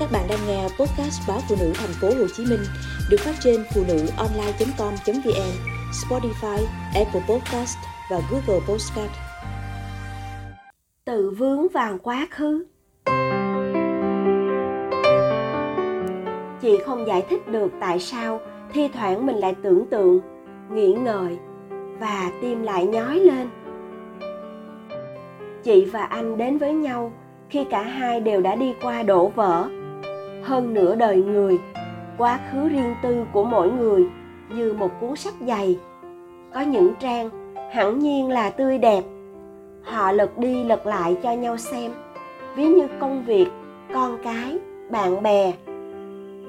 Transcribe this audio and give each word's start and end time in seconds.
Các 0.00 0.12
bạn 0.12 0.26
đang 0.28 0.38
nghe 0.48 0.62
podcast 0.62 1.28
báo 1.28 1.38
phụ 1.48 1.56
nữ 1.60 1.72
thành 1.74 1.90
phố 2.00 2.08
Hồ 2.08 2.26
Chí 2.36 2.44
Minh 2.50 2.60
được 3.10 3.16
phát 3.20 3.34
trên 3.40 3.64
phụ 3.74 3.82
nữ 3.88 4.06
online.com.vn, 4.16 5.52
Spotify, 5.92 6.64
Apple 6.94 7.20
Podcast 7.28 7.76
và 8.10 8.20
Google 8.30 8.60
Podcast. 8.68 9.10
Tự 11.04 11.30
vướng 11.30 11.68
vào 11.68 11.98
quá 12.02 12.26
khứ. 12.30 12.66
Chị 16.60 16.78
không 16.86 17.06
giải 17.06 17.24
thích 17.30 17.48
được 17.48 17.72
tại 17.80 17.98
sao 18.00 18.40
thi 18.72 18.88
thoảng 18.94 19.26
mình 19.26 19.36
lại 19.36 19.54
tưởng 19.62 19.86
tượng, 19.90 20.20
nghĩ 20.72 20.92
ngợi 20.92 21.38
và 21.98 22.30
tim 22.42 22.62
lại 22.62 22.86
nhói 22.86 23.18
lên. 23.18 23.50
Chị 25.62 25.84
và 25.84 26.02
anh 26.02 26.38
đến 26.38 26.58
với 26.58 26.72
nhau 26.72 27.12
khi 27.50 27.64
cả 27.64 27.82
hai 27.82 28.20
đều 28.20 28.40
đã 28.40 28.54
đi 28.54 28.74
qua 28.82 29.02
đổ 29.02 29.28
vỡ 29.28 29.68
hơn 30.46 30.74
nửa 30.74 30.94
đời 30.94 31.22
người. 31.22 31.58
Quá 32.18 32.40
khứ 32.52 32.68
riêng 32.68 32.94
tư 33.02 33.24
của 33.32 33.44
mỗi 33.44 33.70
người 33.70 34.06
như 34.54 34.72
một 34.72 34.90
cuốn 35.00 35.16
sách 35.16 35.34
dày. 35.40 35.78
Có 36.54 36.60
những 36.60 36.92
trang 37.00 37.30
hẳn 37.72 37.98
nhiên 37.98 38.30
là 38.30 38.50
tươi 38.50 38.78
đẹp. 38.78 39.04
Họ 39.82 40.12
lật 40.12 40.38
đi 40.38 40.64
lật 40.64 40.86
lại 40.86 41.16
cho 41.22 41.32
nhau 41.32 41.56
xem. 41.56 41.92
Ví 42.56 42.66
như 42.66 42.88
công 43.00 43.24
việc, 43.24 43.46
con 43.94 44.18
cái, 44.24 44.58
bạn 44.90 45.22
bè. 45.22 45.52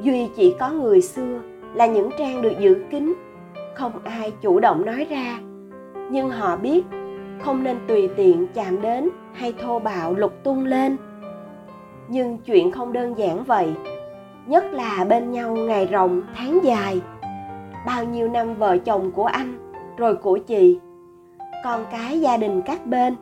Duy 0.01 0.29
chỉ 0.35 0.55
có 0.59 0.69
người 0.69 1.01
xưa 1.01 1.39
là 1.73 1.85
những 1.85 2.09
trang 2.19 2.41
được 2.41 2.53
giữ 2.59 2.75
kín. 2.91 3.13
Không 3.75 3.91
ai 4.03 4.31
chủ 4.41 4.59
động 4.59 4.85
nói 4.85 5.07
ra. 5.09 5.39
Nhưng 6.11 6.29
họ 6.29 6.57
biết 6.57 6.85
không 7.39 7.63
nên 7.63 7.77
tùy 7.87 8.09
tiện 8.15 8.47
chạm 8.53 8.81
đến 8.81 9.09
hay 9.33 9.53
thô 9.61 9.79
bạo 9.79 10.13
lục 10.13 10.33
tung 10.43 10.65
lên 10.65 10.97
nhưng 12.07 12.37
chuyện 12.37 12.71
không 12.71 12.93
đơn 12.93 13.17
giản 13.17 13.43
vậy. 13.43 13.73
Nhất 14.47 14.65
là 14.71 15.05
bên 15.09 15.31
nhau 15.31 15.55
ngày 15.55 15.85
rộng 15.85 16.21
tháng 16.35 16.59
dài. 16.63 17.01
Bao 17.85 18.03
nhiêu 18.03 18.27
năm 18.27 18.55
vợ 18.55 18.77
chồng 18.77 19.11
của 19.11 19.25
anh, 19.25 19.73
rồi 19.97 20.15
của 20.15 20.37
chị, 20.37 20.79
con 21.63 21.85
cái 21.91 22.19
gia 22.19 22.37
đình 22.37 22.61
các 22.61 22.85
bên, 22.85 23.15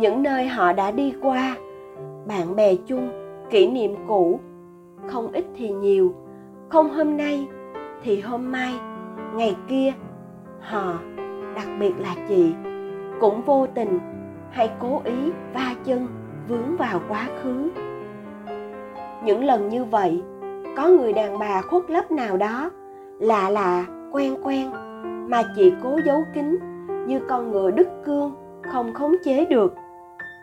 những 0.00 0.22
nơi 0.22 0.46
họ 0.46 0.72
đã 0.72 0.90
đi 0.90 1.14
qua, 1.22 1.56
bạn 2.26 2.56
bè 2.56 2.74
chung, 2.86 3.08
kỷ 3.50 3.66
niệm 3.66 3.94
cũ. 4.08 4.40
Không 5.06 5.32
ít 5.32 5.44
thì 5.56 5.68
nhiều, 5.68 6.14
không 6.68 6.90
hôm 6.90 7.16
nay 7.16 7.46
thì 8.02 8.20
hôm 8.20 8.52
mai, 8.52 8.74
ngày 9.34 9.56
kia, 9.68 9.92
họ, 10.60 10.94
đặc 11.56 11.66
biệt 11.80 11.92
là 11.98 12.14
chị, 12.28 12.52
cũng 13.20 13.42
vô 13.42 13.66
tình 13.74 13.98
hay 14.50 14.70
cố 14.80 15.00
ý 15.04 15.30
va 15.54 15.74
chân 15.84 16.06
vướng 16.48 16.76
vào 16.76 17.00
quá 17.08 17.28
khứ 17.42 17.70
những 19.24 19.44
lần 19.44 19.68
như 19.68 19.84
vậy. 19.84 20.22
Có 20.76 20.88
người 20.88 21.12
đàn 21.12 21.38
bà 21.38 21.62
khuất 21.62 21.90
lấp 21.90 22.10
nào 22.10 22.36
đó, 22.36 22.70
lạ 23.18 23.50
lạ, 23.50 23.84
quen 24.12 24.36
quen, 24.42 24.70
mà 25.28 25.42
chị 25.56 25.72
cố 25.82 26.00
giấu 26.04 26.24
kín 26.34 26.58
như 27.06 27.20
con 27.28 27.50
ngựa 27.50 27.70
đứt 27.70 27.88
cương, 28.04 28.34
không 28.62 28.94
khống 28.94 29.14
chế 29.24 29.44
được. 29.44 29.74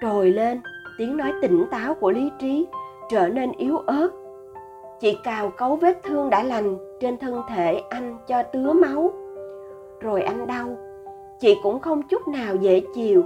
Trồi 0.01 0.29
lên, 0.29 0.61
tiếng 0.97 1.17
nói 1.17 1.33
tỉnh 1.41 1.65
táo 1.71 1.93
của 1.93 2.11
lý 2.11 2.31
trí 2.39 2.67
trở 3.09 3.29
nên 3.29 3.51
yếu 3.51 3.77
ớt. 3.77 4.09
Chị 4.99 5.17
cào 5.23 5.49
cấu 5.49 5.75
vết 5.75 6.03
thương 6.03 6.29
đã 6.29 6.43
lành 6.43 6.77
trên 6.99 7.17
thân 7.17 7.41
thể 7.49 7.81
anh 7.89 8.17
cho 8.27 8.43
tứa 8.43 8.73
máu. 8.73 9.11
Rồi 9.99 10.21
anh 10.21 10.47
đau, 10.47 10.67
chị 11.39 11.57
cũng 11.63 11.79
không 11.79 12.01
chút 12.01 12.27
nào 12.27 12.55
dễ 12.55 12.81
chịu. 12.95 13.23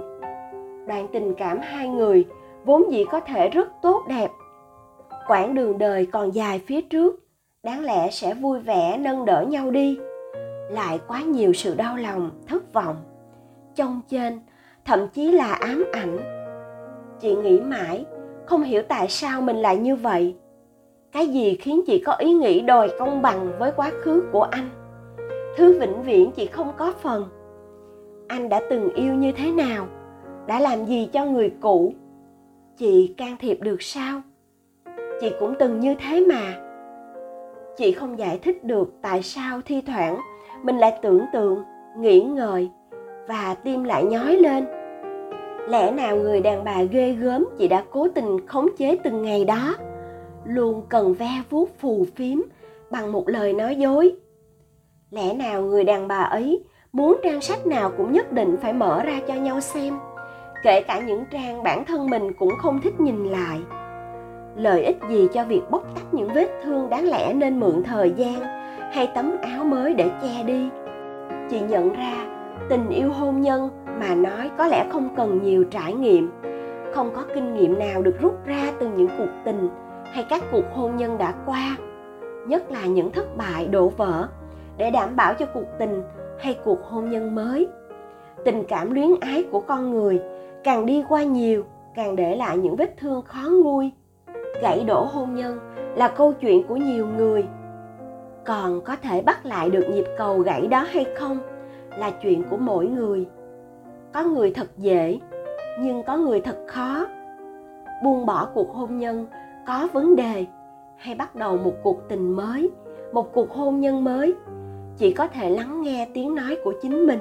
Đoạn 0.86 1.06
tình 1.12 1.34
cảm 1.34 1.58
hai 1.62 1.88
người 1.88 2.24
vốn 2.64 2.92
dĩ 2.92 3.04
có 3.04 3.20
thể 3.20 3.48
rất 3.48 3.68
tốt 3.82 4.02
đẹp 4.08 4.30
quãng 5.28 5.54
đường 5.54 5.78
đời 5.78 6.06
còn 6.06 6.34
dài 6.34 6.60
phía 6.66 6.80
trước, 6.80 7.26
đáng 7.62 7.84
lẽ 7.84 8.10
sẽ 8.10 8.34
vui 8.34 8.60
vẻ 8.60 8.98
nâng 8.98 9.24
đỡ 9.24 9.44
nhau 9.48 9.70
đi. 9.70 9.98
Lại 10.70 11.00
quá 11.08 11.22
nhiều 11.22 11.52
sự 11.52 11.74
đau 11.74 11.96
lòng, 11.96 12.30
thất 12.48 12.72
vọng 12.72 12.96
trông 13.76 14.00
trên 14.08 14.40
thậm 14.84 15.08
chí 15.08 15.32
là 15.32 15.52
ám 15.52 15.84
ảnh. 15.92 16.18
Chị 17.20 17.34
nghĩ 17.34 17.60
mãi, 17.60 18.04
không 18.46 18.62
hiểu 18.62 18.82
tại 18.88 19.08
sao 19.08 19.40
mình 19.40 19.56
lại 19.56 19.76
như 19.76 19.96
vậy. 19.96 20.36
Cái 21.12 21.28
gì 21.28 21.56
khiến 21.56 21.80
chị 21.86 22.02
có 22.06 22.12
ý 22.12 22.32
nghĩ 22.32 22.60
đòi 22.60 22.90
công 22.98 23.22
bằng 23.22 23.52
với 23.58 23.72
quá 23.76 23.90
khứ 24.02 24.22
của 24.32 24.42
anh? 24.42 24.70
Thứ 25.56 25.78
vĩnh 25.80 26.02
viễn 26.02 26.30
chị 26.32 26.46
không 26.46 26.72
có 26.76 26.92
phần. 27.02 27.24
Anh 28.28 28.48
đã 28.48 28.60
từng 28.70 28.94
yêu 28.94 29.14
như 29.14 29.32
thế 29.32 29.50
nào? 29.50 29.86
Đã 30.46 30.60
làm 30.60 30.84
gì 30.84 31.08
cho 31.12 31.24
người 31.24 31.52
cũ? 31.60 31.92
Chị 32.76 33.14
can 33.16 33.36
thiệp 33.36 33.60
được 33.60 33.82
sao? 33.82 34.22
Chị 35.20 35.32
cũng 35.40 35.54
từng 35.58 35.80
như 35.80 35.94
thế 35.94 36.24
mà. 36.28 36.54
Chị 37.76 37.92
không 37.92 38.18
giải 38.18 38.38
thích 38.38 38.64
được 38.64 38.88
tại 39.02 39.22
sao 39.22 39.60
thi 39.64 39.82
thoảng 39.86 40.18
mình 40.62 40.78
lại 40.78 40.98
tưởng 41.02 41.24
tượng, 41.32 41.62
nghĩ 41.98 42.20
ngợi 42.20 42.70
và 43.28 43.54
tim 43.64 43.84
lại 43.84 44.04
nhói 44.04 44.36
lên. 44.36 44.66
Lẽ 45.68 45.90
nào 45.90 46.16
người 46.16 46.40
đàn 46.40 46.64
bà 46.64 46.82
ghê 46.82 47.12
gớm 47.12 47.44
chị 47.58 47.68
đã 47.68 47.84
cố 47.90 48.08
tình 48.14 48.46
khống 48.46 48.68
chế 48.78 48.96
từng 49.04 49.22
ngày 49.22 49.44
đó, 49.44 49.74
luôn 50.44 50.82
cần 50.88 51.14
ve 51.14 51.30
vuốt 51.50 51.78
phù 51.78 52.06
phiếm 52.16 52.38
bằng 52.90 53.12
một 53.12 53.28
lời 53.28 53.52
nói 53.52 53.76
dối? 53.76 54.14
Lẽ 55.10 55.34
nào 55.34 55.62
người 55.62 55.84
đàn 55.84 56.08
bà 56.08 56.18
ấy 56.18 56.64
muốn 56.92 57.16
trang 57.22 57.40
sách 57.40 57.66
nào 57.66 57.92
cũng 57.96 58.12
nhất 58.12 58.32
định 58.32 58.56
phải 58.62 58.72
mở 58.72 59.02
ra 59.02 59.20
cho 59.28 59.34
nhau 59.34 59.60
xem, 59.60 59.98
kể 60.62 60.82
cả 60.82 61.00
những 61.00 61.24
trang 61.32 61.62
bản 61.62 61.84
thân 61.84 62.10
mình 62.10 62.32
cũng 62.32 62.52
không 62.62 62.80
thích 62.80 63.00
nhìn 63.00 63.24
lại? 63.24 63.58
Lợi 64.56 64.84
ích 64.84 64.96
gì 65.08 65.28
cho 65.32 65.44
việc 65.44 65.62
bóc 65.70 65.82
tách 65.94 66.14
những 66.14 66.28
vết 66.34 66.48
thương 66.64 66.90
đáng 66.90 67.04
lẽ 67.04 67.32
nên 67.34 67.60
mượn 67.60 67.82
thời 67.82 68.10
gian 68.10 68.40
hay 68.92 69.08
tấm 69.14 69.36
áo 69.42 69.64
mới 69.64 69.94
để 69.94 70.10
che 70.22 70.42
đi? 70.46 70.68
Chị 71.50 71.60
nhận 71.60 71.92
ra, 71.92 72.26
tình 72.68 72.88
yêu 72.88 73.12
hôn 73.12 73.40
nhân 73.40 73.70
mà 74.00 74.14
nói 74.14 74.50
có 74.58 74.66
lẽ 74.66 74.86
không 74.92 75.08
cần 75.16 75.42
nhiều 75.42 75.64
trải 75.64 75.94
nghiệm, 75.94 76.30
không 76.92 77.10
có 77.14 77.24
kinh 77.34 77.54
nghiệm 77.54 77.78
nào 77.78 78.02
được 78.02 78.20
rút 78.20 78.46
ra 78.46 78.72
từ 78.80 78.88
những 78.96 79.08
cuộc 79.18 79.30
tình 79.44 79.68
hay 80.04 80.24
các 80.28 80.42
cuộc 80.52 80.64
hôn 80.74 80.96
nhân 80.96 81.18
đã 81.18 81.34
qua, 81.46 81.76
nhất 82.46 82.70
là 82.70 82.86
những 82.86 83.12
thất 83.12 83.36
bại, 83.36 83.66
đổ 83.66 83.88
vỡ 83.88 84.28
để 84.76 84.90
đảm 84.90 85.16
bảo 85.16 85.34
cho 85.34 85.46
cuộc 85.46 85.66
tình 85.78 86.02
hay 86.38 86.58
cuộc 86.64 86.78
hôn 86.84 87.10
nhân 87.10 87.34
mới. 87.34 87.68
Tình 88.44 88.64
cảm 88.68 88.94
luyến 88.94 89.10
ái 89.20 89.44
của 89.50 89.60
con 89.60 89.90
người 89.90 90.20
càng 90.64 90.86
đi 90.86 91.04
qua 91.08 91.22
nhiều, 91.22 91.64
càng 91.94 92.16
để 92.16 92.36
lại 92.36 92.58
những 92.58 92.76
vết 92.76 92.96
thương 92.96 93.22
khó 93.22 93.48
nguôi 93.62 93.92
gãy 94.62 94.84
đổ 94.84 95.04
hôn 95.04 95.34
nhân 95.34 95.58
là 95.96 96.08
câu 96.08 96.32
chuyện 96.32 96.66
của 96.66 96.76
nhiều 96.76 97.06
người. 97.16 97.44
Còn 98.44 98.80
có 98.80 98.96
thể 98.96 99.22
bắt 99.22 99.46
lại 99.46 99.70
được 99.70 99.84
nhịp 99.90 100.04
cầu 100.18 100.38
gãy 100.38 100.66
đó 100.66 100.86
hay 100.90 101.06
không 101.16 101.38
là 101.98 102.10
chuyện 102.10 102.42
của 102.50 102.56
mỗi 102.56 102.86
người. 102.86 103.26
Có 104.12 104.24
người 104.24 104.52
thật 104.52 104.66
dễ, 104.76 105.20
nhưng 105.80 106.02
có 106.02 106.16
người 106.16 106.40
thật 106.40 106.56
khó. 106.66 107.06
Buông 108.04 108.26
bỏ 108.26 108.48
cuộc 108.54 108.74
hôn 108.74 108.98
nhân 108.98 109.26
có 109.66 109.88
vấn 109.92 110.16
đề 110.16 110.46
hay 110.96 111.14
bắt 111.14 111.34
đầu 111.34 111.56
một 111.56 111.72
cuộc 111.82 112.08
tình 112.08 112.32
mới, 112.36 112.70
một 113.12 113.32
cuộc 113.32 113.50
hôn 113.50 113.80
nhân 113.80 114.04
mới, 114.04 114.34
chỉ 114.96 115.12
có 115.12 115.28
thể 115.28 115.50
lắng 115.50 115.82
nghe 115.82 116.08
tiếng 116.14 116.34
nói 116.34 116.56
của 116.64 116.72
chính 116.82 117.06
mình. 117.06 117.20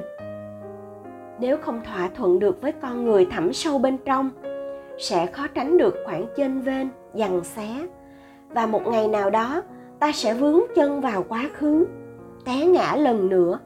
Nếu 1.39 1.57
không 1.57 1.81
thỏa 1.83 2.09
thuận 2.15 2.39
được 2.39 2.61
với 2.61 2.71
con 2.71 3.05
người 3.05 3.27
thẳm 3.31 3.53
sâu 3.53 3.77
bên 3.77 3.97
trong 4.05 4.29
sẽ 4.97 5.25
khó 5.25 5.47
tránh 5.47 5.77
được 5.77 5.95
khoảng 6.05 6.27
chênh 6.35 6.61
vênh 6.61 6.87
dằn 7.13 7.43
xé. 7.43 7.87
Và 8.49 8.65
một 8.65 8.81
ngày 8.87 9.07
nào 9.07 9.29
đó, 9.29 9.61
ta 9.99 10.11
sẽ 10.11 10.33
vướng 10.33 10.59
chân 10.75 11.01
vào 11.01 11.23
quá 11.29 11.49
khứ, 11.53 11.85
té 12.45 12.65
ngã 12.65 12.95
lần 12.95 13.29
nữa, 13.29 13.59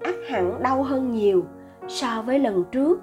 ắt 0.00 0.14
hẳn 0.28 0.62
đau 0.62 0.82
hơn 0.82 1.10
nhiều 1.10 1.44
so 1.88 2.22
với 2.26 2.38
lần 2.38 2.64
trước. 2.72 3.00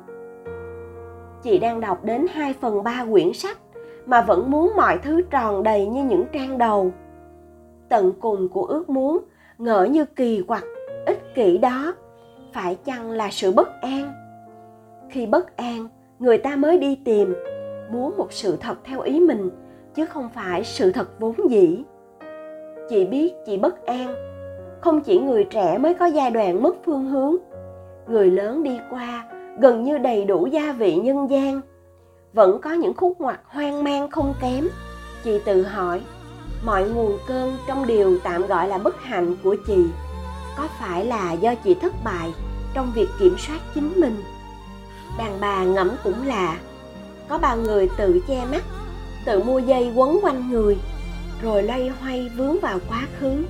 Chị 1.43 1.59
đang 1.59 1.81
đọc 1.81 2.03
đến 2.03 2.25
2 2.33 2.53
phần 2.53 2.83
3 2.83 3.05
quyển 3.11 3.33
sách 3.33 3.57
mà 4.05 4.21
vẫn 4.21 4.51
muốn 4.51 4.73
mọi 4.75 4.97
thứ 4.97 5.21
tròn 5.21 5.63
đầy 5.63 5.87
như 5.87 6.03
những 6.03 6.25
trang 6.33 6.57
đầu. 6.57 6.91
Tận 7.89 8.13
cùng 8.21 8.49
của 8.49 8.63
ước 8.63 8.89
muốn, 8.89 9.19
ngỡ 9.57 9.83
như 9.83 10.05
kỳ 10.05 10.43
quặc, 10.47 10.63
ích 11.05 11.35
kỷ 11.35 11.57
đó, 11.57 11.93
phải 12.53 12.75
chăng 12.75 13.11
là 13.11 13.29
sự 13.31 13.51
bất 13.51 13.81
an? 13.81 14.13
Khi 15.09 15.25
bất 15.25 15.57
an, 15.57 15.87
người 16.19 16.37
ta 16.37 16.55
mới 16.55 16.77
đi 16.77 16.99
tìm 17.05 17.35
muốn 17.91 18.17
một 18.17 18.33
sự 18.33 18.57
thật 18.57 18.77
theo 18.83 19.01
ý 19.01 19.19
mình, 19.19 19.49
chứ 19.95 20.05
không 20.05 20.29
phải 20.35 20.63
sự 20.63 20.91
thật 20.91 21.19
vốn 21.19 21.35
dĩ. 21.49 21.83
Chị 22.89 23.05
biết 23.05 23.33
chị 23.45 23.57
bất 23.57 23.85
an. 23.85 24.15
Không 24.81 25.01
chỉ 25.01 25.19
người 25.19 25.43
trẻ 25.43 25.77
mới 25.77 25.93
có 25.93 26.05
giai 26.05 26.31
đoạn 26.31 26.63
mất 26.63 26.75
phương 26.85 27.05
hướng, 27.05 27.35
người 28.07 28.31
lớn 28.31 28.63
đi 28.63 28.79
qua 28.89 29.29
gần 29.59 29.83
như 29.83 29.97
đầy 29.97 30.25
đủ 30.25 30.45
gia 30.45 30.71
vị 30.71 30.95
nhân 30.95 31.29
gian. 31.29 31.61
Vẫn 32.33 32.61
có 32.61 32.73
những 32.73 32.93
khúc 32.93 33.21
ngoặt 33.21 33.39
hoang 33.45 33.83
mang 33.83 34.09
không 34.09 34.33
kém. 34.41 34.67
Chị 35.23 35.39
tự 35.45 35.63
hỏi, 35.63 36.01
mọi 36.65 36.89
nguồn 36.89 37.17
cơn 37.27 37.53
trong 37.67 37.87
điều 37.87 38.19
tạm 38.23 38.47
gọi 38.47 38.67
là 38.67 38.77
bất 38.77 39.01
hạnh 39.01 39.35
của 39.43 39.55
chị 39.67 39.85
có 40.57 40.67
phải 40.79 41.05
là 41.05 41.33
do 41.33 41.55
chị 41.55 41.73
thất 41.73 41.93
bại 42.03 42.33
trong 42.73 42.91
việc 42.95 43.07
kiểm 43.19 43.35
soát 43.37 43.59
chính 43.75 43.91
mình? 43.95 44.15
Đàn 45.17 45.31
bà 45.41 45.63
ngẫm 45.63 45.91
cũng 46.03 46.27
là 46.27 46.57
có 47.29 47.37
bao 47.37 47.57
người 47.57 47.89
tự 47.97 48.21
che 48.27 48.45
mắt, 48.45 48.63
tự 49.25 49.43
mua 49.43 49.59
dây 49.59 49.91
quấn 49.95 50.19
quanh 50.21 50.49
người, 50.49 50.77
rồi 51.41 51.63
loay 51.63 51.87
hoay 51.87 52.29
vướng 52.29 52.59
vào 52.59 52.79
quá 52.89 53.07
khứ, 53.19 53.43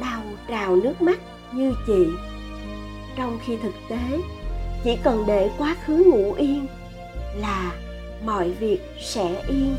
đau 0.00 0.22
trào 0.48 0.76
nước 0.76 1.02
mắt 1.02 1.20
như 1.52 1.74
chị. 1.86 2.06
Trong 3.16 3.38
khi 3.46 3.56
thực 3.56 3.74
tế, 3.88 4.20
chỉ 4.84 4.96
cần 5.02 5.24
để 5.26 5.50
quá 5.58 5.76
khứ 5.84 6.04
ngủ 6.06 6.32
yên 6.32 6.66
là 7.36 7.72
mọi 8.24 8.50
việc 8.50 8.80
sẽ 9.00 9.42
yên. 9.48 9.76